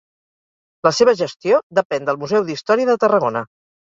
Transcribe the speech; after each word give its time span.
La 0.87 0.91
seva 0.99 1.13
gestió 1.19 1.59
depèn 1.79 2.09
del 2.09 2.19
Museu 2.23 2.47
d'Història 2.47 2.91
de 2.91 2.99
Tarragona. 3.05 3.45